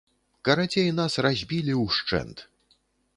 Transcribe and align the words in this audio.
Карацей, 0.47 0.87
нас 0.99 1.19
разбілі 1.25 1.75
ўшчэнт. 1.83 2.37